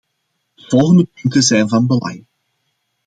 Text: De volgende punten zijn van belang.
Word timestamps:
De 0.57 0.65
volgende 0.67 1.05
punten 1.13 1.41
zijn 1.41 1.67
van 1.69 1.87
belang. 1.87 2.25